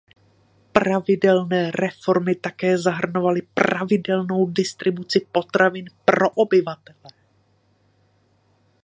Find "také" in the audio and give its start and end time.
2.35-2.77